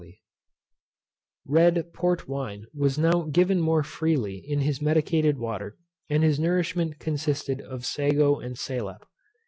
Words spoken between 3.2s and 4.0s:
given more